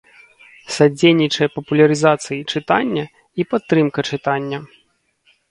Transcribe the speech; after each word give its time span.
Садзейнiчанне 0.77 1.47
папулярызацыi 1.57 2.41
чытання 2.55 3.05
i 3.43 3.47
падтрымка 3.53 3.99
чытання. 4.13 4.59